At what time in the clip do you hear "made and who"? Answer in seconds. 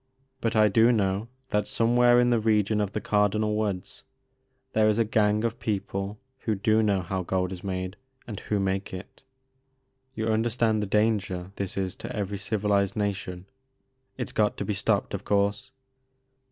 7.63-8.59